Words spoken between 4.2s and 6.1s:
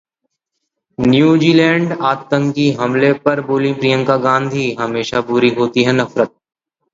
गांधी- हमेशा बुरी होती है